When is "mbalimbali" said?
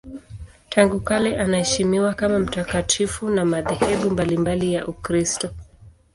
4.09-4.73